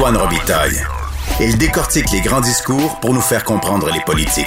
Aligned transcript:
Antoine 0.00 0.16
Robitaille. 0.16 0.80
Il 1.42 1.58
décortique 1.58 2.10
les 2.10 2.22
grands 2.22 2.40
discours 2.40 2.98
pour 3.00 3.12
nous 3.12 3.20
faire 3.20 3.44
comprendre 3.44 3.90
les 3.92 4.00
politiques. 4.00 4.46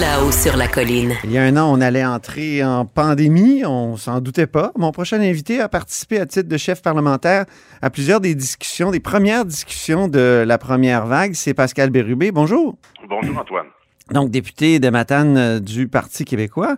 Là-haut 0.00 0.32
sur 0.32 0.56
la 0.56 0.66
colline. 0.66 1.12
Il 1.24 1.30
y 1.30 1.36
a 1.36 1.42
un 1.42 1.54
an, 1.58 1.70
on 1.70 1.82
allait 1.82 2.06
entrer 2.06 2.64
en 2.64 2.86
pandémie, 2.86 3.62
on 3.66 3.98
s'en 3.98 4.22
doutait 4.22 4.46
pas. 4.46 4.72
Mon 4.78 4.92
prochain 4.92 5.20
invité 5.20 5.60
a 5.60 5.68
participé 5.68 6.18
à 6.20 6.24
titre 6.24 6.48
de 6.48 6.56
chef 6.56 6.80
parlementaire 6.80 7.44
à 7.82 7.90
plusieurs 7.90 8.22
des 8.22 8.34
discussions, 8.34 8.90
des 8.90 9.00
premières 9.00 9.44
discussions 9.44 10.08
de 10.08 10.42
la 10.46 10.56
première 10.56 11.04
vague. 11.04 11.34
C'est 11.34 11.52
Pascal 11.52 11.90
Bérubé. 11.90 12.32
Bonjour. 12.32 12.78
Bonjour 13.06 13.36
Antoine. 13.36 13.66
Donc, 14.12 14.30
député 14.30 14.80
de 14.80 14.90
Matane 14.90 15.36
euh, 15.38 15.60
du 15.60 15.88
Parti 15.88 16.26
québécois. 16.26 16.76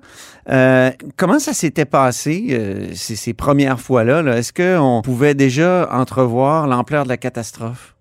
Euh, 0.49 0.91
comment 1.19 1.41
ça 1.41 1.53
s'était 1.53 1.85
passé 1.85 2.49
euh, 2.51 2.93
ces, 2.95 3.17
ces, 3.17 3.35
premières 3.35 3.81
fois-là? 3.81 4.23
-là, 4.23 4.39
Est-ce 4.39 4.53
qu'on 4.53 5.03
pouvait 5.03 5.35
déjà 5.35 5.89
entrevoir 5.91 6.69
l'ampleur 6.69 7.03
de 7.03 7.09
la 7.09 7.17
catastrophe? 7.17 7.97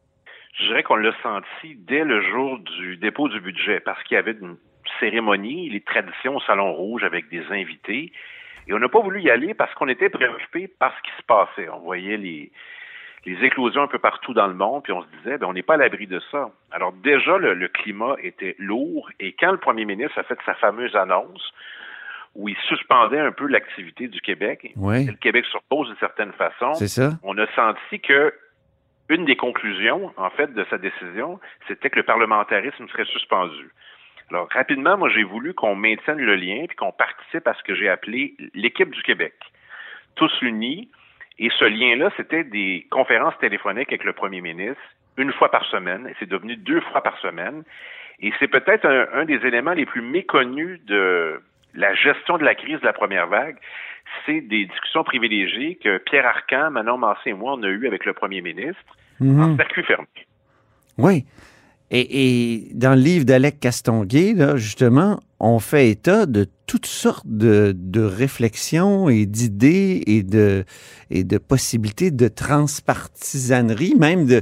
Je 0.60 0.68
dirais 0.68 0.84
qu'on 0.84 0.98
l'a 0.98 1.12
senti 1.24 1.76
dès 1.76 2.04
le 2.04 2.22
jour 2.22 2.60
du 2.60 2.98
dépôt 2.98 3.28
du 3.28 3.42
budget 3.42 3.80
parce 3.80 4.02
qu'il 4.04 4.14
y 4.14 4.20
avait 4.20 4.38
une 4.40 4.58
cérémonie, 5.00 5.70
les 5.70 5.82
traditions 5.82 6.36
au 6.36 6.42
Salon 6.42 6.72
Rouge 6.74 7.04
avec 7.04 7.28
des 7.30 7.44
invités. 7.50 8.12
Et 8.68 8.74
on 8.74 8.80
n'a 8.80 8.90
pas 8.90 9.02
voulu 9.02 9.22
y 9.22 9.32
aller 9.32 9.56
parce 9.56 9.74
qu'on 9.74 9.88
était 9.88 10.10
préoccupé 10.10 10.68
par 10.68 10.94
ce 10.96 11.02
qui 11.02 11.18
se 11.18 11.26
passait. 11.26 11.68
On 11.70 11.80
voyait 11.80 12.18
les, 12.18 12.52
les 13.26 13.44
éclosions 13.44 13.82
un 13.82 13.88
peu 13.88 14.00
partout 14.00 14.34
dans 14.34 14.48
le 14.48 14.54
monde, 14.54 14.84
puis 14.84 14.94
on 14.94 15.02
se 15.02 15.08
disait, 15.18 15.38
ben, 15.38 15.48
on 15.48 15.54
n'est 15.54 15.64
pas 15.64 15.76
à 15.76 15.78
l'abri 15.78 16.06
de 16.08 16.22
ça. 16.32 16.52
Alors 16.72 16.94
déjà, 16.94 17.38
le, 17.38 17.54
le, 17.54 17.68
climat 17.68 18.16
était 18.22 18.56
lourd, 18.60 19.10
et 19.20 19.34
quand 19.34 19.52
le 19.52 19.58
premier 19.58 19.86
ministre 19.86 20.20
a 20.20 20.24
fait 20.24 20.38
sa 20.46 20.54
fameuse 20.56 20.96
annonce, 20.96 21.54
où 22.36 22.50
il 22.50 22.58
suspendait 22.68 23.20
un 23.20 23.32
peu 23.32 23.48
l'activité 23.48 24.08
du 24.08 24.22
Québec, 24.22 24.72
oui. 24.76 25.06
le 25.06 25.14
Québec 25.14 25.46
se 25.46 25.58
repose 25.58 25.88
d'une 25.88 25.98
certaine 25.98 26.34
façon, 26.34 26.74
ça. 26.74 27.12
on 27.24 27.38
a 27.38 27.48
senti 27.56 28.00
que 28.02 28.34
une 29.10 29.26
des 29.26 29.36
conclusions, 29.36 30.12
en 30.18 30.30
fait, 30.32 30.54
de 30.54 30.66
sa 30.70 30.78
décision, 30.78 31.40
c'était 31.68 31.90
que 31.90 31.98
le 31.98 32.04
parlementarisme 32.04 32.88
serait 32.90 33.06
suspendu. 33.06 33.72
Alors, 34.32 34.48
rapidement, 34.52 34.98
moi, 34.98 35.10
j'ai 35.10 35.24
voulu 35.24 35.54
qu'on 35.54 35.76
maintienne 35.76 36.18
le 36.18 36.36
lien 36.36 36.66
puis 36.68 36.76
qu'on 36.76 36.92
participe 36.92 37.48
à 37.48 37.54
ce 37.54 37.64
que 37.64 37.76
j'ai 37.76 37.88
appelé 37.88 38.36
l'équipe 38.56 38.90
du 38.90 39.04
Québec. 39.04 39.36
Tous 40.16 40.32
unis. 40.42 40.90
Et 41.40 41.50
ce 41.60 41.66
lien-là, 41.66 42.12
c'était 42.18 42.44
des 42.44 42.88
conférences 42.90 43.38
téléphoniques 43.40 43.90
avec 43.90 44.04
le 44.04 44.14
premier 44.14 44.42
ministre, 44.42 44.82
une 45.18 45.34
fois 45.34 45.52
par 45.52 45.66
semaine. 45.66 46.08
Et 46.08 46.16
c'est 46.20 46.30
devenu 46.30 46.56
deux 46.56 46.82
fois 46.82 47.02
par 47.02 47.18
semaine. 47.20 47.64
Et 48.20 48.32
c'est 48.40 48.48
peut-être 48.48 48.86
un, 48.86 49.08
un, 49.14 49.26
des 49.26 49.46
éléments 49.46 49.74
les 49.74 49.86
plus 49.86 50.02
méconnus 50.02 50.80
de 50.86 51.42
la 51.74 51.94
gestion 51.94 52.38
de 52.38 52.44
la 52.46 52.56
crise 52.56 52.80
de 52.80 52.86
la 52.86 52.94
première 52.94 53.28
vague. 53.28 53.58
C'est 54.26 54.40
des 54.42 54.66
discussions 54.66 55.04
privilégiées 55.04 55.76
que 55.76 55.98
Pierre 55.98 56.26
Arcan, 56.28 56.72
Manon 56.72 56.98
Massé 56.98 57.32
et 57.32 57.34
moi, 57.34 57.54
on 57.58 57.64
a 57.64 57.68
eues 57.68 57.88
avec 57.88 58.06
le 58.06 58.14
premier 58.14 58.42
ministre 58.42 58.96
Mhm. 59.20 59.42
en 59.42 59.56
circuit 59.56 59.84
fermé. 59.84 60.08
Oui. 60.98 61.26
Et, 61.92 62.54
et, 62.56 62.72
dans 62.74 62.96
le 62.96 63.02
livre 63.02 63.26
d'Alec 63.26 63.60
Castonguay, 63.60 64.34
là, 64.34 64.58
justement, 64.58 65.20
on 65.40 65.60
fait 65.60 65.90
état 65.90 66.26
de 66.26 66.48
toutes 66.66 66.88
sortes 66.88 67.28
de, 67.28 67.76
de 67.78 68.02
réflexions 68.02 69.08
et 69.08 69.26
d'idées 69.26 70.04
et 70.08 70.24
de, 70.24 70.66
et 71.12 71.24
de 71.24 71.38
possibilités 71.38 72.10
de 72.12 72.28
transpartisanerie, 72.28 73.96
même 73.96 74.26
de 74.26 74.42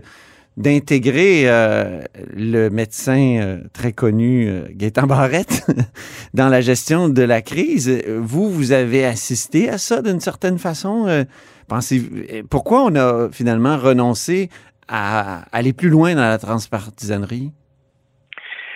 d'intégrer 0.58 1.44
euh, 1.46 2.02
le 2.36 2.70
médecin 2.70 3.40
euh, 3.42 3.62
très 3.74 3.92
connu 3.92 4.48
euh, 4.48 4.68
Gaétan 4.72 5.08
Barrette 5.08 5.66
dans 6.34 6.48
la 6.48 6.62
gestion 6.62 7.10
de 7.10 7.24
la 7.24 7.42
crise. 7.42 7.90
Vous, 8.20 8.52
vous 8.52 8.72
avez 8.72 9.04
assisté 9.06 9.70
à 9.70 9.78
ça 9.78 10.02
d'une 10.02 10.20
certaine 10.20 10.60
façon. 10.60 11.06
Euh, 11.08 11.24
pensez 11.68 12.04
pourquoi 12.50 12.84
on 12.84 12.96
a 12.96 13.30
finalement 13.32 13.78
renoncé 13.78 14.50
à 14.88 15.44
aller 15.52 15.74
plus 15.74 15.90
loin 15.90 16.16
dans 16.16 16.22
la 16.22 16.38
transpartisanerie? 16.38 17.52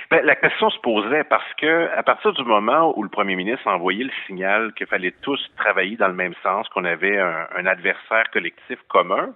Ben, 0.09 0.23
la 0.23 0.35
question 0.35 0.69
se 0.69 0.79
posait 0.79 1.25
parce 1.25 1.53
que 1.56 1.90
à 1.97 2.01
partir 2.01 2.31
du 2.31 2.44
moment 2.44 2.97
où 2.97 3.03
le 3.03 3.09
premier 3.09 3.35
ministre 3.35 3.68
a 3.68 3.75
envoyé 3.75 4.06
le 4.06 4.12
signal 4.25 4.72
qu'il 4.73 4.88
fallait 4.88 5.13
tous 5.22 5.40
travailler 5.57 5.97
dans 5.97 6.07
le 6.07 6.13
même 6.13 6.34
sens, 6.44 6.69
qu'on 6.69 6.85
avait 6.85 7.19
un, 7.19 7.66
adversaire 7.66 8.29
collectif 8.31 8.79
commun, 8.88 9.34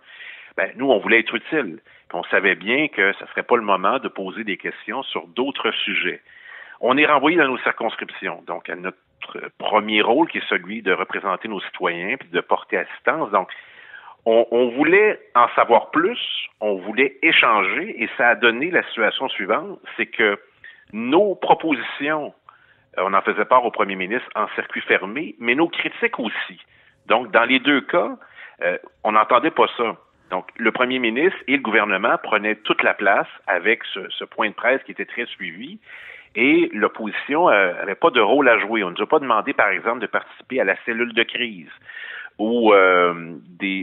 ben, 0.56 0.72
nous, 0.78 0.90
on 0.90 1.00
voulait 1.00 1.20
être 1.20 1.36
utile. 1.36 1.80
On 2.14 2.24
savait 2.26 2.56
bien 2.56 2.88
que 2.88 3.12
ce 3.14 3.24
ne 3.24 3.30
serait 3.30 3.44
pas 3.44 3.58
le 3.58 3.64
moment 3.64 4.00
de 4.00 4.08
poser 4.08 4.44
des 4.46 4.58
questions 4.58 5.04
sur 5.04 5.28
d'autres 5.28 5.72
sujets. 5.72 6.22
On 6.80 6.98
est 6.98 7.06
renvoyé 7.06 7.38
dans 7.38 7.48
nos 7.48 7.60
circonscriptions, 7.60 8.44
donc 8.48 8.70
à 8.70 8.76
notre 8.76 8.98
premier 9.58 10.02
rôle 10.02 10.28
qui 10.30 10.40
est 10.40 10.50
celui 10.50 10.82
de 10.82 10.94
représenter 10.94 11.48
nos 11.48 11.62
citoyens 11.62 12.16
puis 12.18 12.30
de 12.30 12.42
porter 12.42 12.78
assistance. 12.78 13.30
On, 14.26 14.70
voulait 14.76 15.20
en 15.36 15.48
savoir 15.56 15.90
plus, 15.92 16.20
on 16.60 16.76
voulait 16.76 17.18
échanger 17.24 18.04
et 18.04 18.10
ça 18.18 18.30
a 18.30 18.36
donné 18.36 18.70
la 18.70 18.84
situation 18.84 19.28
suivante, 19.30 19.80
c'est 19.98 20.06
que 20.06 20.40
nos 20.94 21.36
propositions, 21.36 22.34
on 22.98 23.14
en 23.14 23.22
faisait 23.22 23.46
part 23.46 23.66
au 23.66 23.72
premier 23.72 23.96
ministre 23.96 24.30
en 24.36 24.48
circuit 24.56 24.82
fermé, 24.82 25.36
mais 25.40 25.56
nos 25.56 25.70
critiques 25.70 26.20
aussi. 26.20 26.60
Donc, 27.08 27.32
dans 27.32 27.46
les 27.46 27.60
deux 27.60 27.82
cas, 27.82 28.18
euh, 28.62 28.78
on 29.04 29.14
n'entendait 29.14 29.52
pas 29.52 29.68
ça. 29.76 29.96
Donc, 30.30 30.48
le 30.56 30.72
premier 30.72 31.00
ministre 31.00 31.40
et 31.48 31.58
le 31.58 31.62
gouvernement 31.62 32.18
prenaient 32.22 32.56
toute 32.56 32.84
la 32.84 32.94
place 32.94 33.28
avec 33.48 33.84
ce, 33.94 34.08
ce 34.10 34.24
point 34.24 34.50
de 34.50 34.54
presse 34.54 34.82
qui 34.84 34.92
était 34.92 35.06
très 35.06 35.26
suivi 35.26 35.80
et 36.36 36.70
l'opposition 36.74 37.50
n'avait 37.50 37.96
pas 37.96 38.12
de 38.12 38.22
rôle 38.22 38.48
à 38.48 38.60
jouer. 38.60 38.84
On 38.84 38.92
ne 38.92 38.96
nous 38.96 39.04
a 39.04 39.08
pas 39.08 39.20
demandé, 39.20 39.52
par 39.54 39.70
exemple, 39.70 40.00
de 40.00 40.08
participer 40.08 40.62
à 40.62 40.64
la 40.64 40.76
cellule 40.86 41.14
de 41.14 41.24
crise 41.24 41.72
ou 42.42 42.74
euh, 42.74 43.14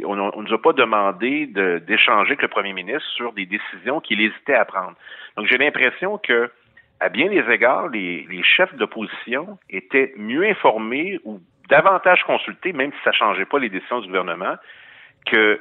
on 0.05 0.17
ne 0.17 0.43
nous 0.43 0.53
a 0.53 0.61
pas 0.61 0.73
demandé 0.73 1.47
d'échanger 1.87 2.31
avec 2.31 2.43
le 2.43 2.49
premier 2.49 2.73
ministre 2.73 3.09
sur 3.15 3.33
des 3.33 3.47
décisions 3.47 4.01
qu'il 4.01 4.21
hésitait 4.21 4.55
à 4.55 4.65
prendre. 4.65 4.95
Donc, 5.37 5.47
j'ai 5.47 5.59
l'impression 5.59 6.19
que, 6.19 6.51
à 6.99 7.09
bien 7.09 7.29
des 7.29 7.45
égards, 7.53 7.87
les, 7.87 8.27
chefs 8.43 8.75
d'opposition 8.75 9.59
étaient 9.71 10.13
mieux 10.17 10.45
informés 10.45 11.21
ou 11.25 11.41
davantage 11.71 12.25
consultés, 12.25 12.73
même 12.73 12.91
si 12.91 12.99
ça 13.05 13.11
ne 13.11 13.15
changeait 13.15 13.45
pas 13.45 13.61
les 13.61 13.69
décisions 13.69 14.01
du 14.01 14.09
gouvernement, 14.09 14.57
que 15.27 15.61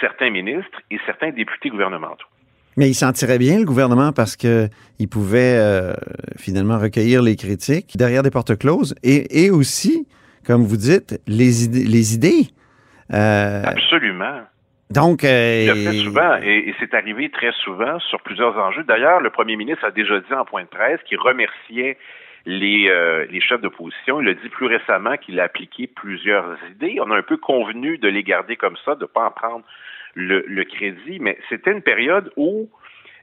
certains 0.00 0.30
ministres 0.30 0.80
et 0.92 0.98
certains 1.06 1.30
députés 1.30 1.70
gouvernementaux. 1.70 2.26
Mais 2.76 2.88
il 2.88 2.94
s'en 2.94 3.10
tirait 3.10 3.38
bien, 3.38 3.58
le 3.58 3.64
gouvernement, 3.64 4.12
parce 4.12 4.36
que 4.36 4.68
il 5.00 5.08
pouvait 5.08 5.56
euh, 5.58 5.92
finalement 6.36 6.78
recueillir 6.78 7.20
les 7.20 7.34
critiques 7.34 7.96
derrière 7.96 8.22
des 8.22 8.30
portes 8.30 8.56
closes 8.56 8.94
et 9.02 9.50
aussi, 9.50 10.06
comme 10.46 10.64
vous 10.64 10.76
dites, 10.76 11.20
les 11.26 11.64
idées. 11.64 11.84
Les 11.84 12.14
idées. 12.14 12.48
Euh, 13.12 13.62
Absolument. 13.64 14.40
Donc, 14.90 15.22
euh, 15.22 15.64
il 15.64 15.68
le 15.68 15.90
fait 15.90 15.98
souvent, 15.98 16.36
et, 16.42 16.68
et 16.68 16.74
c'est 16.80 16.94
arrivé 16.94 17.28
très 17.30 17.52
souvent 17.52 17.98
sur 18.00 18.22
plusieurs 18.22 18.56
enjeux. 18.56 18.84
D'ailleurs, 18.84 19.20
le 19.20 19.28
premier 19.28 19.56
ministre 19.56 19.84
a 19.84 19.90
déjà 19.90 20.18
dit 20.18 20.32
en 20.32 20.46
point 20.46 20.62
de 20.62 20.68
presse 20.68 21.00
qu'il 21.06 21.18
remerciait 21.18 21.98
les, 22.46 22.88
euh, 22.88 23.26
les 23.30 23.40
chefs 23.40 23.60
d'opposition. 23.60 24.22
Il 24.22 24.28
a 24.28 24.34
dit 24.34 24.48
plus 24.48 24.66
récemment 24.66 25.16
qu'il 25.18 25.40
a 25.40 25.44
appliqué 25.44 25.86
plusieurs 25.86 26.56
idées. 26.70 26.98
On 27.04 27.10
a 27.10 27.16
un 27.16 27.22
peu 27.22 27.36
convenu 27.36 27.98
de 27.98 28.08
les 28.08 28.22
garder 28.22 28.56
comme 28.56 28.76
ça, 28.84 28.94
de 28.94 29.02
ne 29.02 29.06
pas 29.06 29.26
en 29.26 29.30
prendre 29.30 29.64
le, 30.14 30.42
le 30.46 30.64
crédit, 30.64 31.18
mais 31.20 31.38
c'était 31.50 31.72
une 31.72 31.82
période 31.82 32.32
où 32.36 32.70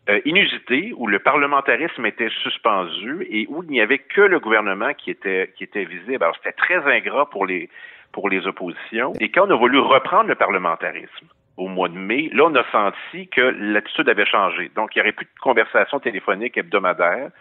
euh, 0.07 0.19
inusitée, 0.25 0.93
où 0.97 1.07
le 1.07 1.17
parlementarisme 1.19 2.05
était 2.05 2.29
suspendu 2.43 3.25
et 3.29 3.47
où 3.49 3.63
il 3.63 3.69
n'y 3.69 3.81
avait 3.81 3.97
que 3.97 4.21
le 4.21 4.39
gouvernement 4.39 4.93
qui 4.93 5.09
était 5.09 5.51
qui 5.57 5.65
visible. 5.65 6.23
Alors 6.23 6.35
c'était 6.37 6.51
très 6.51 6.77
ingrat 6.77 7.29
pour 7.29 7.45
les 7.45 7.69
pour 8.11 8.29
les 8.29 8.45
oppositions. 8.45 9.13
Et 9.19 9.29
quand 9.29 9.47
on 9.47 9.51
a 9.51 9.55
voulu 9.55 9.79
reprendre 9.79 10.27
le 10.27 10.35
parlementarisme 10.35 11.27
au 11.57 11.67
mois 11.67 11.89
de 11.89 11.97
mai, 11.97 12.29
là 12.33 12.45
on 12.45 12.55
a 12.55 12.63
senti 12.71 13.27
que 13.29 13.41
l'attitude 13.41 14.07
avait 14.07 14.27
changé. 14.27 14.69
Donc 14.75 14.95
il 14.95 14.99
n'y 14.99 15.01
aurait 15.01 15.11
plus 15.11 15.25
de 15.25 15.39
conversation 15.41 15.99
téléphonique 15.99 16.55
hebdomadaire. 16.55 17.31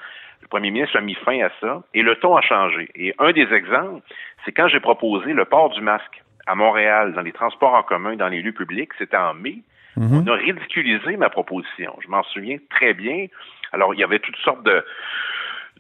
Le 0.41 0.49
premier 0.49 0.71
ministre 0.71 0.97
a 0.97 1.01
mis 1.01 1.15
fin 1.17 1.41
à 1.41 1.51
ça 1.61 1.83
et 1.93 2.03
le 2.03 2.17
ton 2.17 2.35
a 2.35 2.41
changé. 2.41 2.89
Et 2.95 3.15
un 3.19 3.33
des 3.33 3.53
exemples, 3.53 4.03
c'est 4.45 4.53
quand 4.53 4.69
j'ai 4.69 4.81
proposé 4.81 5.33
le 5.33 5.45
port 5.45 5.71
du 5.71 5.81
masque 5.81 6.23
à 6.47 6.55
Montréal, 6.55 7.13
dans 7.13 7.23
les 7.23 7.33
transports 7.33 7.75
en 7.75 7.83
commun, 7.83 8.17
dans 8.17 8.29
les 8.29 8.43
lieux 8.43 8.53
publics, 8.53 8.91
c'était 8.99 9.17
en 9.17 9.35
mai. 9.35 9.59
-hmm. 9.97 10.23
On 10.23 10.27
a 10.27 10.35
ridiculisé 10.35 11.17
ma 11.17 11.31
proposition. 11.31 11.97
Je 12.03 12.09
m'en 12.09 12.23
souviens 12.25 12.59
très 12.71 12.95
bien. 12.95 13.27
Alors, 13.73 13.95
il 13.95 14.01
y 14.01 14.05
avait 14.05 14.21
toutes 14.21 14.37
sortes 14.37 14.63
de, 14.63 14.85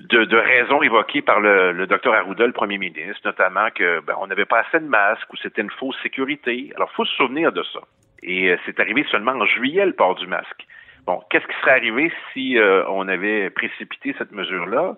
de, 0.01 0.37
raisons 0.37 0.83
évoquées 0.83 1.23
par 1.23 1.41
le, 1.41 1.73
le 1.73 1.87
docteur 1.87 2.15
Arruda, 2.15 2.47
le 2.47 2.53
premier 2.53 2.79
ministre, 2.79 3.23
notamment 3.25 3.69
que 3.75 4.01
ben, 4.01 4.15
on 4.21 4.27
n'avait 4.27 4.45
pas 4.45 4.61
assez 4.61 4.81
de 4.81 4.89
masques 4.89 5.33
ou 5.33 5.37
c'était 5.37 5.63
une 5.63 5.71
fausse 5.71 5.97
sécurité. 6.03 6.73
Alors, 6.77 6.91
il 6.93 6.97
faut 6.97 7.05
se 7.05 7.15
souvenir 7.15 7.53
de 7.53 7.63
ça. 7.73 7.81
Et 8.23 8.51
euh, 8.51 8.57
c'est 8.65 8.81
arrivé 8.81 9.05
seulement 9.11 9.33
en 9.33 9.47
juillet, 9.47 9.87
le 9.87 9.93
port 9.93 10.15
du 10.17 10.27
masque. 10.27 10.67
Bon, 11.07 11.21
qu'est-ce 11.31 11.47
qui 11.47 11.61
serait 11.61 11.73
arrivé 11.73 12.13
si 12.33 12.59
euh, 12.59 12.83
on 12.89 13.07
avait 13.09 13.51
précipité 13.51 14.15
cette 14.19 14.33
mesure-là? 14.33 14.97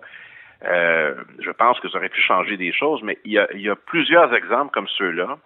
Euh, 0.65 1.13
je 1.39 1.51
pense 1.51 1.79
que 1.79 1.89
ça 1.89 1.97
aurait 1.97 2.09
pu 2.09 2.21
changer 2.21 2.57
des 2.57 2.71
choses, 2.71 3.03
mais 3.03 3.19
il 3.25 3.33
y 3.33 3.69
a 3.69 3.75
plusieurs 3.75 4.33
exemples 4.33 4.71
comme 4.71 4.87
ceux-là 4.87 5.37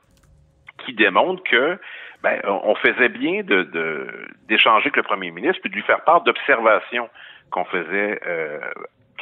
qui 0.86 0.94
démontrent 0.94 1.44
que 1.44 1.78
ben, 2.24 2.40
on 2.46 2.76
faisait 2.76 3.10
bien 3.10 3.42
de, 3.44 3.68
d'échanger 4.48 4.86
avec 4.86 4.96
le 4.96 5.04
premier 5.04 5.32
ministre 5.32 5.60
puis 5.62 5.72
de 5.72 5.76
lui 5.76 5.82
faire 5.84 6.02
part 6.02 6.22
d'observations 6.22 7.10
qu'on 7.50 7.66
faisait 7.66 8.20
euh, 8.28 8.60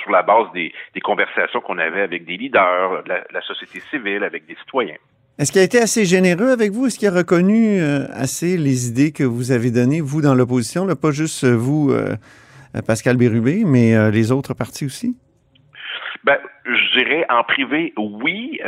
sur 0.02 0.12
la 0.12 0.22
base 0.22 0.52
des, 0.54 0.74
des 0.94 1.00
conversations 1.00 1.62
qu'on 1.62 1.78
avait 1.78 2.02
avec 2.02 2.26
des 2.26 2.38
leaders, 2.38 3.04
la, 3.08 3.24
la, 3.32 3.42
société 3.42 3.82
civile, 3.90 4.24
avec 4.24 4.46
des 4.46 4.56
citoyens. 4.56 4.98
Est-ce 5.38 5.52
qu'il 5.54 5.62
a 5.62 5.64
été 5.64 5.80
assez 5.80 6.04
généreux 6.04 6.52
avec 6.52 6.72
vous? 6.72 6.88
Est-ce 6.88 7.00
qu'il 7.00 7.08
a 7.08 7.12
reconnu 7.12 7.80
euh, 7.80 8.06
assez 8.12 8.58
les 8.58 8.90
idées 8.90 9.14
que 9.14 9.24
vous 9.24 9.52
avez 9.52 9.72
données, 9.72 10.02
vous, 10.02 10.22
dans 10.22 10.36
l'opposition, 10.36 10.86
pas 10.96 11.12
juste 11.12 11.46
vous, 11.46 11.92
euh, 11.92 12.16
Pascal 12.86 13.16
Bérubé, 13.16 13.64
mais 13.66 14.12
les 14.12 14.32
autres 14.32 14.54
partis 14.54 14.86
aussi? 14.86 15.18
Ben, 16.26 16.38
je 16.66 17.00
dirais 17.00 17.26
en 17.30 17.44
privé, 17.44 17.94
oui. 17.98 18.60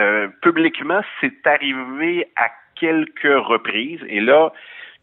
publiquement, 0.41 1.01
c'est 1.19 1.45
arrivé 1.45 2.27
à 2.37 2.49
quelques 2.81 3.45
reprises. 3.45 4.03
Et 4.09 4.19
là, 4.19 4.51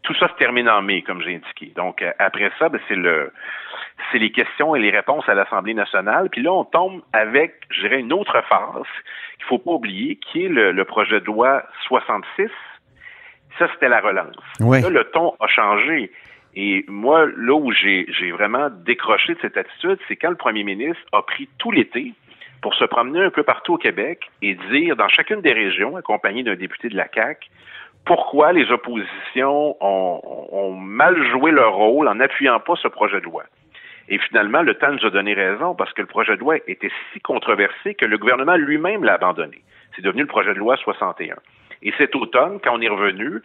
tout 0.03 0.13
ça 0.15 0.27
se 0.27 0.33
termine 0.33 0.69
en 0.69 0.81
mai, 0.81 1.01
comme 1.01 1.21
j'ai 1.21 1.35
indiqué. 1.35 1.71
Donc, 1.75 2.03
après 2.19 2.51
ça, 2.59 2.69
ben, 2.69 2.79
c'est 2.87 2.95
le 2.95 3.31
c'est 4.11 4.19
les 4.19 4.31
questions 4.31 4.75
et 4.75 4.79
les 4.79 4.91
réponses 4.91 5.27
à 5.27 5.33
l'Assemblée 5.33 5.73
nationale. 5.73 6.29
Puis 6.29 6.41
là, 6.41 6.51
on 6.51 6.63
tombe 6.63 7.01
avec, 7.13 7.55
je 7.69 7.81
dirais, 7.81 7.99
une 7.99 8.13
autre 8.13 8.41
phase 8.47 8.87
qu'il 9.37 9.45
faut 9.45 9.57
pas 9.57 9.71
oublier, 9.71 10.15
qui 10.15 10.45
est 10.45 10.49
le, 10.49 10.85
projet 10.85 11.19
de 11.19 11.25
loi 11.25 11.63
66. 11.87 12.49
Ça, 13.57 13.67
c'était 13.73 13.89
la 13.89 13.99
relance. 13.99 14.35
Là, 14.59 14.89
le 14.89 15.03
ton 15.05 15.35
a 15.39 15.47
changé. 15.47 16.11
Et 16.55 16.85
moi, 16.87 17.25
là 17.37 17.53
où 17.53 17.71
j'ai 17.71 18.31
vraiment 18.31 18.69
décroché 18.69 19.35
de 19.35 19.39
cette 19.41 19.57
attitude, 19.57 19.99
c'est 20.07 20.15
quand 20.15 20.29
le 20.29 20.35
premier 20.35 20.63
ministre 20.63 21.01
a 21.11 21.21
pris 21.21 21.47
tout 21.57 21.71
l'été 21.71 22.13
pour 22.61 22.75
se 22.75 22.85
promener 22.85 23.23
un 23.23 23.29
peu 23.29 23.43
partout 23.43 23.75
au 23.75 23.77
Québec 23.77 24.29
et 24.41 24.55
dire 24.71 24.95
dans 24.95 25.07
chacune 25.07 25.41
des 25.41 25.53
régions, 25.53 25.95
accompagné 25.95 26.43
d'un 26.43 26.55
député 26.55 26.89
de 26.89 26.95
la 26.95 27.07
CAQ, 27.13 27.49
pourquoi 28.05 28.53
les 28.53 28.71
oppositions 28.71 29.77
ont, 29.81 30.21
ont, 30.51 30.73
mal 30.73 31.15
joué 31.31 31.51
leur 31.51 31.73
rôle 31.73 32.07
en 32.07 32.15
n'appuyant 32.15 32.59
pas 32.59 32.75
ce 32.75 32.87
projet 32.87 33.19
de 33.19 33.25
loi. 33.25 33.43
Et 34.07 34.17
finalement, 34.17 34.63
le 34.63 34.73
temps 34.73 34.91
nous 34.91 35.05
a 35.05 35.09
donné 35.11 35.33
raison 35.33 35.75
parce 35.75 35.93
que 35.93 36.01
le 36.01 36.07
projet 36.07 36.35
de 36.35 36.39
loi 36.39 36.55
était 36.67 36.89
si 37.13 37.19
controversé 37.19 37.93
que 37.93 38.05
le 38.05 38.17
gouvernement 38.17 38.55
lui-même 38.55 39.03
l'a 39.03 39.13
abandonné. 39.13 39.61
C'est 39.95 40.01
devenu 40.01 40.21
le 40.21 40.27
projet 40.27 40.53
de 40.53 40.59
loi 40.59 40.77
61. 40.77 41.35
Et 41.83 41.93
cet 41.97 42.15
automne, 42.15 42.59
quand 42.63 42.75
on 42.75 42.81
est 42.81 42.89
revenu, 42.89 43.41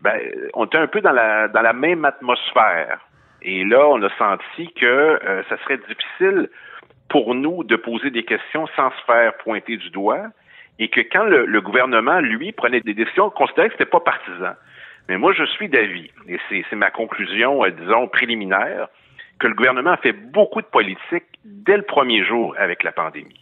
ben, 0.00 0.18
on 0.54 0.64
était 0.66 0.78
un 0.78 0.86
peu 0.88 1.00
dans 1.00 1.12
la, 1.12 1.48
dans 1.48 1.62
la 1.62 1.72
même 1.72 2.04
atmosphère. 2.04 2.98
Et 3.42 3.64
là, 3.64 3.86
on 3.88 4.02
a 4.02 4.10
senti 4.16 4.72
que 4.72 4.86
euh, 4.86 5.42
ça 5.48 5.56
serait 5.58 5.78
difficile 5.78 6.50
pour 7.08 7.34
nous 7.34 7.64
de 7.64 7.76
poser 7.76 8.10
des 8.10 8.24
questions 8.24 8.66
sans 8.76 8.90
se 8.90 9.04
faire 9.06 9.36
pointer 9.38 9.76
du 9.76 9.90
doigt 9.90 10.26
et 10.78 10.88
que 10.88 11.00
quand 11.00 11.24
le, 11.24 11.46
le 11.46 11.60
gouvernement, 11.60 12.20
lui, 12.20 12.52
prenait 12.52 12.80
des 12.80 12.94
décisions, 12.94 13.26
on 13.26 13.30
considérait 13.30 13.68
que 13.68 13.74
c'était 13.74 13.90
pas 13.90 14.00
partisan. 14.00 14.54
Mais 15.08 15.16
moi, 15.16 15.32
je 15.32 15.44
suis 15.44 15.68
d'avis, 15.68 16.10
et 16.28 16.38
c'est 16.50 16.76
ma 16.76 16.90
conclusion, 16.90 17.64
euh, 17.64 17.70
disons, 17.70 18.08
préliminaire, 18.08 18.88
que 19.40 19.46
le 19.46 19.54
gouvernement 19.54 19.92
a 19.92 19.96
fait 19.96 20.12
beaucoup 20.12 20.60
de 20.60 20.66
politique 20.66 21.24
dès 21.44 21.76
le 21.76 21.82
premier 21.82 22.24
jour 22.24 22.54
avec 22.58 22.82
la 22.82 22.92
pandémie 22.92 23.40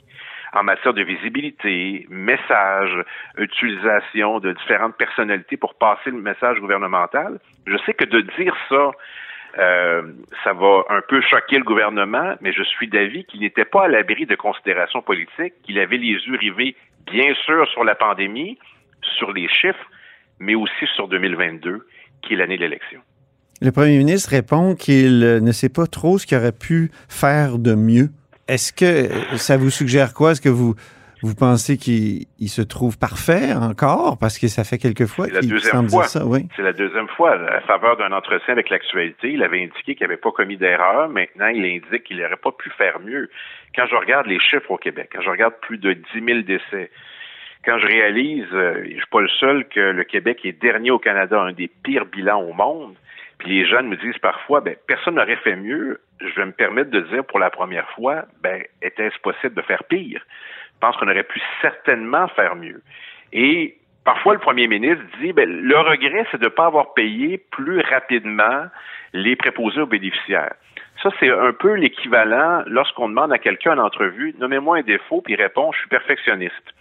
en 0.56 0.62
matière 0.62 0.94
de 0.94 1.02
visibilité, 1.02 2.06
message, 2.08 3.04
utilisation 3.36 4.40
de 4.40 4.52
différentes 4.52 4.96
personnalités 4.96 5.56
pour 5.56 5.74
passer 5.74 6.10
le 6.10 6.20
message 6.20 6.58
gouvernemental. 6.60 7.38
Je 7.66 7.76
sais 7.84 7.92
que 7.92 8.04
de 8.04 8.20
dire 8.38 8.56
ça, 8.68 8.92
euh, 9.58 10.02
ça 10.44 10.52
va 10.52 10.84
un 10.90 11.00
peu 11.08 11.20
choquer 11.22 11.58
le 11.58 11.64
gouvernement, 11.64 12.34
mais 12.40 12.52
je 12.52 12.62
suis 12.62 12.88
d'avis 12.88 13.24
qu'il 13.24 13.40
n'était 13.40 13.64
pas 13.64 13.84
à 13.84 13.88
l'abri 13.88 14.26
de 14.26 14.34
considérations 14.34 15.02
politiques, 15.02 15.54
qu'il 15.64 15.78
avait 15.78 15.96
les 15.96 16.12
yeux 16.12 16.36
rivés, 16.38 16.76
bien 17.06 17.32
sûr, 17.44 17.66
sur 17.68 17.84
la 17.84 17.94
pandémie, 17.94 18.58
sur 19.18 19.32
les 19.32 19.48
chiffres, 19.48 19.90
mais 20.38 20.54
aussi 20.54 20.86
sur 20.94 21.08
2022, 21.08 21.86
qui 22.22 22.34
est 22.34 22.36
l'année 22.36 22.56
de 22.56 22.62
l'élection. 22.62 23.00
Le 23.62 23.72
premier 23.72 23.96
ministre 23.96 24.30
répond 24.30 24.74
qu'il 24.74 25.20
ne 25.20 25.52
sait 25.52 25.70
pas 25.70 25.86
trop 25.86 26.18
ce 26.18 26.26
qu'il 26.26 26.36
aurait 26.36 26.52
pu 26.52 26.90
faire 27.08 27.58
de 27.58 27.74
mieux. 27.74 28.10
Est-ce 28.48 28.72
que 28.72 29.36
ça 29.38 29.56
vous 29.56 29.70
suggère 29.70 30.12
quoi? 30.12 30.32
Est-ce 30.32 30.42
que 30.42 30.50
vous, 30.50 30.74
vous 31.22 31.34
pensez 31.34 31.78
qu'il 31.78 32.48
se 32.48 32.62
trouve 32.62 32.98
parfait 32.98 33.54
encore? 33.54 34.18
Parce 34.18 34.38
que 34.38 34.48
ça 34.48 34.64
fait 34.64 34.78
quelques 34.78 35.06
fois 35.06 35.28
qu'il 35.28 35.60
semble 35.60 35.88
dire 35.88 36.04
ça. 36.04 36.26
Oui. 36.26 36.48
C'est 36.56 36.62
la 36.62 36.72
deuxième 36.72 37.08
fois. 37.08 37.32
À 37.32 37.60
faveur 37.62 37.96
d'un 37.96 38.12
entretien 38.12 38.52
avec 38.52 38.68
l'actualité, 38.70 39.32
il 39.32 39.42
avait 39.42 39.62
indiqué 39.62 39.94
qu'il 39.94 40.06
n'avait 40.06 40.20
pas 40.20 40.30
commis 40.30 40.56
d'erreur. 40.56 41.08
Maintenant, 41.08 41.48
il 41.48 41.64
indique 41.64 42.04
qu'il 42.04 42.18
n'aurait 42.18 42.36
pas 42.36 42.52
pu 42.52 42.70
faire 42.70 43.00
mieux. 43.00 43.30
Quand 43.74 43.86
je 43.86 43.96
regarde 43.96 44.26
les 44.26 44.40
chiffres 44.40 44.70
au 44.70 44.76
Québec, 44.76 45.10
quand 45.14 45.22
je 45.22 45.30
regarde 45.30 45.54
plus 45.62 45.78
de 45.78 45.92
10 45.92 46.02
000 46.24 46.40
décès, 46.40 46.90
quand 47.64 47.78
je 47.78 47.86
réalise, 47.86 48.46
euh, 48.52 48.84
je 48.84 48.96
suis 48.96 49.10
pas 49.10 49.20
le 49.20 49.28
seul, 49.28 49.66
que 49.68 49.80
le 49.80 50.04
Québec 50.04 50.40
est 50.44 50.52
dernier 50.52 50.90
au 50.90 50.98
Canada, 50.98 51.40
un 51.40 51.52
des 51.52 51.68
pires 51.68 52.06
bilans 52.06 52.40
au 52.40 52.52
monde, 52.52 52.94
puis 53.38 53.50
les 53.50 53.66
jeunes 53.66 53.88
me 53.88 53.96
disent 53.96 54.18
parfois, 54.18 54.60
ben, 54.60 54.76
personne 54.86 55.16
n'aurait 55.16 55.36
fait 55.36 55.56
mieux. 55.56 56.00
Je 56.20 56.34
vais 56.36 56.46
me 56.46 56.52
permettre 56.52 56.90
de 56.90 57.00
dire 57.00 57.24
pour 57.24 57.38
la 57.38 57.50
première 57.50 57.88
fois, 57.90 58.24
ben, 58.42 58.62
était-ce 58.82 59.18
possible 59.18 59.54
de 59.54 59.62
faire 59.62 59.84
pire? 59.84 60.22
Je 60.76 60.86
pense 60.86 60.96
qu'on 60.96 61.08
aurait 61.08 61.24
pu 61.24 61.40
certainement 61.62 62.28
faire 62.28 62.54
mieux. 62.54 62.82
Et 63.32 63.76
parfois, 64.04 64.34
le 64.34 64.38
premier 64.38 64.68
ministre 64.68 65.02
dit, 65.20 65.32
ben, 65.32 65.48
le 65.48 65.78
regret, 65.78 66.26
c'est 66.30 66.38
de 66.38 66.44
ne 66.44 66.50
pas 66.50 66.66
avoir 66.66 66.94
payé 66.94 67.38
plus 67.50 67.80
rapidement 67.80 68.66
les 69.12 69.36
préposés 69.36 69.80
aux 69.80 69.86
bénéficiaires. 69.86 70.54
Ça, 71.02 71.10
c'est 71.18 71.30
un 71.30 71.52
peu 71.52 71.74
l'équivalent 71.74 72.62
lorsqu'on 72.66 73.08
demande 73.08 73.32
à 73.32 73.38
quelqu'un 73.38 73.78
en 73.78 73.84
entrevue, 73.84 74.34
nommez-moi 74.38 74.78
un 74.78 74.82
défaut, 74.82 75.20
puis 75.22 75.34
il 75.34 75.42
répond, 75.42 75.72
je 75.72 75.78
suis 75.78 75.88
perfectionniste. 75.88 76.74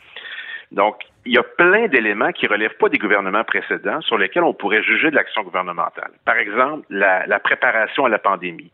Donc, 0.71 1.03
il 1.25 1.33
y 1.33 1.37
a 1.37 1.43
plein 1.43 1.87
d'éléments 1.87 2.31
qui 2.31 2.47
relèvent 2.47 2.77
pas 2.77 2.89
des 2.89 2.97
gouvernements 2.97 3.43
précédents 3.43 4.01
sur 4.01 4.17
lesquels 4.17 4.43
on 4.43 4.53
pourrait 4.53 4.83
juger 4.83 5.09
de 5.09 5.15
l'action 5.15 5.43
gouvernementale. 5.43 6.11
Par 6.25 6.37
exemple, 6.37 6.85
la, 6.89 7.39
préparation 7.39 8.05
à 8.05 8.09
la 8.09 8.19
pandémie, 8.19 8.71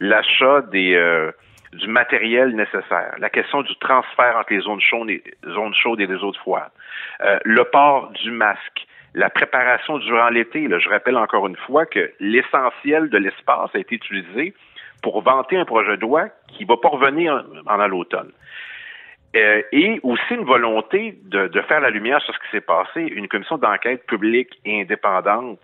l'achat 0.00 0.62
des 0.62 0.94
euh, 0.94 1.32
du 1.72 1.88
matériel 1.88 2.54
nécessaire, 2.54 3.14
la 3.18 3.30
question 3.30 3.62
du 3.62 3.74
transfert 3.76 4.36
entre 4.36 4.52
les 4.52 4.60
zones 4.60 4.80
chaudes 4.80 5.10
et, 5.10 5.22
zones 5.46 5.74
les 5.98 6.24
autres 6.24 6.40
froides, 6.40 6.70
euh, 7.22 7.38
le 7.44 7.64
port 7.64 8.10
du 8.12 8.30
masque, 8.30 8.86
la 9.14 9.30
préparation 9.30 9.98
durant 9.98 10.28
l'été. 10.28 10.68
Je 10.68 10.88
rappelle 10.88 11.16
encore 11.16 11.46
une 11.46 11.56
fois 11.56 11.86
que 11.86 12.10
l'essentiel 12.20 13.10
de 13.10 13.18
l'espace 13.18 13.70
a 13.74 13.78
été 13.78 13.96
utilisé 13.96 14.54
pour 15.02 15.20
vanter 15.22 15.56
un 15.56 15.64
projet 15.64 15.96
de 15.96 16.02
loi 16.02 16.28
qui 16.48 16.64
va 16.64 16.76
pas 16.76 16.88
revenir 16.88 17.44
pendant 17.64 17.86
l'automne. 17.86 18.32
Euh, 19.36 19.62
et 19.72 20.00
aussi 20.02 20.34
une 20.34 20.44
volonté 20.44 21.18
de, 21.24 21.48
de, 21.48 21.60
faire 21.62 21.80
la 21.80 21.90
lumière 21.90 22.20
sur 22.22 22.32
ce 22.34 22.38
qui 22.38 22.50
s'est 22.50 22.60
passé, 22.62 23.02
une 23.02 23.28
commission 23.28 23.58
d'enquête 23.58 24.06
publique 24.06 24.58
et 24.64 24.80
indépendante 24.80 25.58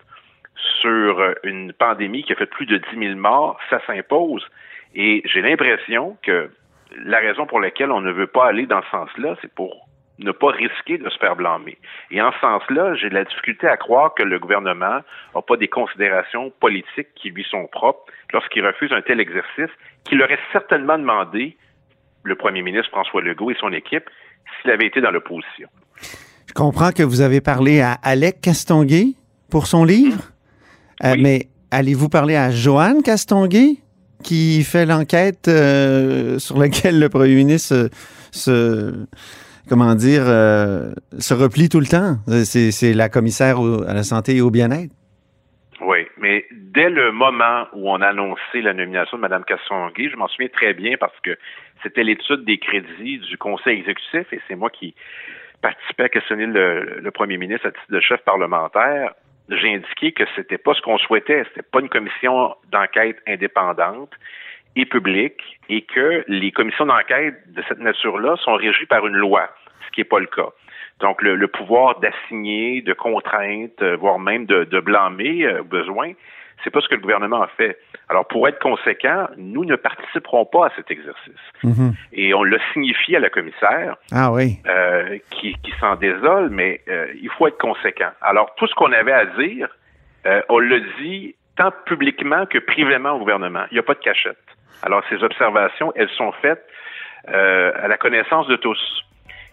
sur 0.81 1.35
une 1.43 1.73
pandémie 1.73 2.23
qui 2.25 2.33
a 2.33 2.37
fait 2.37 2.47
plus 2.47 2.67
de 2.67 2.77
10 2.77 2.99
000 2.99 3.19
morts, 3.19 3.59
ça 3.71 3.81
s'impose. 3.87 4.47
Et 4.95 5.23
j'ai 5.25 5.43
l'impression 5.43 6.17
que 6.23 6.51
la 7.05 7.19
raison 7.19 7.47
pour 7.47 7.61
laquelle 7.61 7.91
on 7.91 8.01
ne 8.01 8.13
veut 8.13 8.27
pas 8.27 8.47
aller 8.47 8.67
dans 8.67 8.83
ce 8.83 8.91
sens-là, 8.91 9.37
c'est 9.43 9.53
pour 9.53 9.89
ne 10.19 10.31
pas 10.31 10.53
risquer 10.53 10.99
de 10.99 11.09
se 11.11 11.19
faire 11.19 11.35
blâmer. 11.35 11.77
Et 12.11 12.23
en 12.23 12.31
ce 12.33 12.39
sens-là, 12.41 12.95
j'ai 12.95 13.09
de 13.09 13.15
la 13.15 13.25
difficulté 13.25 13.67
à 13.67 13.77
croire 13.77 14.15
que 14.15 14.23
le 14.23 14.39
gouvernement 14.39 15.01
n'a 15.35 15.43
pas 15.43 15.57
des 15.57 15.69
considérations 15.69 16.53
politiques 16.61 17.09
qui 17.17 17.31
lui 17.31 17.45
sont 17.51 17.67
propres 17.67 18.05
lorsqu'il 18.33 18.65
refuse 18.65 18.93
un 18.93 19.03
tel 19.03 19.21
exercice 19.21 19.71
qu'il 20.05 20.23
aurait 20.23 20.39
certainement 20.53 20.99
demandé 20.99 21.57
le 22.23 22.37
premier 22.37 22.63
ministre 22.63 22.91
François 22.91 23.23
Legault 23.23 23.51
et 23.51 23.57
son 23.59 23.73
équipe 23.73 24.09
s'il 24.61 24.71
avait 24.71 24.87
été 24.87 25.01
dans 25.01 25.11
l'opposition. 25.11 25.69
Je 26.47 26.53
comprends 26.55 26.93
que 26.93 27.03
vous 27.03 27.21
avez 27.21 27.41
parlé 27.41 27.81
à 27.81 27.95
Alec 28.03 28.41
Castonguay 28.41 29.15
pour 29.51 29.67
son 29.67 29.85
livre, 29.85 30.31
euh, 31.05 31.17
mais 31.19 31.49
allez-vous 31.71 32.09
parler 32.09 32.37
à 32.37 32.51
Joanne 32.51 33.03
Castonguay? 33.03 33.84
Qui 34.23 34.63
fait 34.65 34.87
l'enquête 34.87 35.49
euh, 35.49 36.39
sur 36.39 36.59
laquelle 36.59 36.99
le 36.99 37.09
premier 37.09 37.35
ministre 37.35 37.89
se, 38.31 39.07
comment 39.69 39.95
dire, 39.95 40.23
euh, 40.27 40.93
se 41.19 41.35
replie 41.35 41.69
tout 41.69 41.81
le 41.81 41.87
temps? 41.87 42.17
C'est 42.45 42.93
la 42.93 43.09
commissaire 43.09 43.59
à 43.87 43.95
la 43.95 44.03
santé 44.03 44.37
et 44.37 44.41
au 44.41 44.51
bien-être. 44.51 44.93
Oui, 45.81 46.07
mais 46.19 46.47
dès 46.53 46.89
le 46.89 47.13
moment 47.13 47.67
où 47.75 47.91
on 47.91 48.01
a 48.01 48.09
annoncé 48.09 48.63
la 48.63 48.73
nomination 48.73 49.17
de 49.19 49.23
Mme 49.23 49.45
Castonguay, 49.45 50.09
je 50.11 50.17
m'en 50.17 50.29
souviens 50.29 50.49
très 50.49 50.73
bien 50.73 50.97
parce 50.99 51.19
que 51.23 51.37
c'était 51.83 52.05
l'étude 52.05 52.45
des 52.45 52.59
crédits 52.59 53.19
du 53.19 53.37
Conseil 53.37 53.81
exécutif 53.81 54.33
et 54.33 54.41
c'est 54.49 54.55
moi 54.55 54.71
qui 54.71 54.95
participais 55.61 56.05
à 56.05 56.09
questionner 56.09 56.47
le, 56.47 57.11
premier 57.11 57.39
ministre 57.39 57.67
à 57.67 57.71
titre 57.71 57.91
de 57.91 58.01
chef 58.01 58.21
parlementaire. 58.25 59.15
J'ai 59.51 59.75
indiqué 59.75 60.13
que 60.13 60.25
c'était 60.35 60.59
pas 60.59 60.75
ce 60.75 60.81
qu'on 60.81 60.99
souhaitait, 60.99 61.45
c'était 61.49 61.63
pas 61.63 61.81
une 61.81 61.89
commission 61.89 62.55
d'enquête 62.71 63.19
indépendante 63.27 64.11
et 64.77 64.87
publique 64.87 65.61
et 65.69 65.83
que 65.83 66.25
les 66.29 66.51
commissions 66.51 66.87
d'enquête 66.87 67.53
de 67.53 67.63
cette 67.69 67.79
nature-là 67.79 68.37
sont 68.37 68.55
régies 68.55 68.87
par 68.87 69.07
une 69.07 69.17
loi, 69.17 69.49
ce 69.87 69.93
qui 69.93 70.01
n'est 70.01 70.07
pas 70.07 70.19
le 70.19 70.27
cas. 70.27 70.49
Donc, 71.01 71.21
le, 71.23 71.47
pouvoir 71.49 72.01
d'assigner, 72.01 72.81
de 72.81 72.93
contrainte, 72.93 73.83
euh, 73.83 73.97
voire 73.97 74.19
même 74.19 74.47
de, 74.47 74.65
de 74.65 74.81
blâmer 74.81 75.45
euh, 75.45 75.63
besoin, 75.63 76.13
c'est 76.63 76.71
pas 76.71 76.81
ce 76.81 76.89
que 76.89 76.95
le 76.95 77.01
gouvernement 77.01 77.43
a 77.43 77.49
fait. 77.49 77.79
Alors, 78.09 78.27
pour 78.27 78.47
être 78.49 78.59
conséquent, 78.59 79.29
nous 79.37 79.65
ne 79.65 79.77
participerons 79.77 80.45
pas 80.45 80.67
à 80.67 80.71
cet 80.77 80.91
exercice. 80.91 81.33
Mm-hmm. 81.63 81.93
Et 82.13 82.35
on 82.35 82.45
l'a 82.45 82.59
signifié 82.73 83.17
à 83.17 83.21
la 83.21 83.31
commissaire, 83.31 83.97
ah 84.13 84.31
oui. 84.33 84.59
Euh, 84.67 85.19
qui, 85.31 85.55
qui 85.63 85.73
s'en 85.81 85.97
désole, 85.97 86.51
mais 86.51 86.81
il 87.21 87.31
faut 87.31 87.47
être 87.47 87.59
conséquent. 87.59 88.11
Alors, 88.21 88.55
tout 88.57 88.67
ce 88.67 88.75
qu'on 88.75 88.93
avait 88.93 89.13
à 89.13 89.27
dire, 89.27 89.69
on 90.49 90.59
l'a 90.59 90.79
dit 91.01 91.35
tant 91.57 91.73
publiquement 91.87 92.47
que 92.47 92.59
privément 92.59 93.13
au 93.13 93.19
gouvernement. 93.19 93.65
Il 93.71 93.75
n'y 93.75 93.81
a 93.81 93.83
pas 93.83 93.95
de 93.95 94.01
cachette. 94.01 94.37
Alors, 94.83 95.03
ces 95.09 95.23
observations, 95.23 95.93
elles 95.97 96.11
sont 96.11 96.33
faites 96.43 96.65
à 97.27 97.89
la 97.89 97.97
connaissance 97.97 98.47
de 98.49 98.57
tous. 98.57 99.05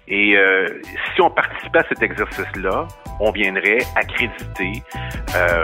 Et 0.08 0.36
euh, 0.36 0.68
si 1.16 1.22
on 1.22 1.30
participait 1.30 1.80
à 1.80 1.84
cet 1.88 2.02
exercice-là, 2.02 2.88
on 3.20 3.32
viendrait 3.32 3.80
accréditer 3.96 4.84
euh, 5.36 5.64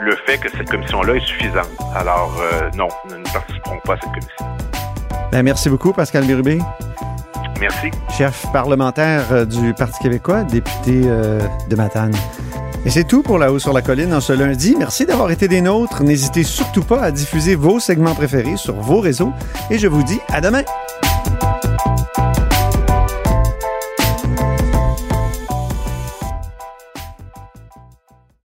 le 0.00 0.16
fait 0.26 0.38
que 0.38 0.50
cette 0.50 0.70
commission-là 0.70 1.14
est 1.14 1.26
suffisante. 1.26 1.70
Alors, 1.94 2.36
euh, 2.40 2.70
non, 2.76 2.88
nous 3.10 3.18
ne 3.18 3.32
participerons 3.32 3.78
pas 3.84 3.94
à 3.94 3.96
cette 3.96 4.10
commission. 4.10 4.46
Ben, 5.32 5.42
merci 5.42 5.68
beaucoup, 5.68 5.92
Pascal 5.92 6.26
Bérubé. 6.26 6.58
Merci. 7.60 7.90
Chef 8.16 8.46
parlementaire 8.52 9.46
du 9.46 9.72
Parti 9.74 10.02
québécois, 10.02 10.42
député 10.42 11.02
de 11.02 11.76
Matane. 11.76 12.14
Et 12.86 12.90
c'est 12.90 13.04
tout 13.04 13.22
pour 13.22 13.38
La 13.38 13.50
Haut 13.50 13.58
sur 13.58 13.72
la 13.72 13.80
Colline 13.80 14.12
en 14.12 14.20
ce 14.20 14.34
lundi. 14.34 14.76
Merci 14.78 15.06
d'avoir 15.06 15.30
été 15.30 15.48
des 15.48 15.62
nôtres. 15.62 16.02
N'hésitez 16.02 16.42
surtout 16.42 16.82
pas 16.82 17.00
à 17.00 17.10
diffuser 17.10 17.54
vos 17.54 17.80
segments 17.80 18.14
préférés 18.14 18.58
sur 18.58 18.74
vos 18.74 19.00
réseaux. 19.00 19.32
Et 19.70 19.78
je 19.78 19.86
vous 19.86 20.02
dis 20.02 20.20
à 20.28 20.42
demain. 20.42 20.64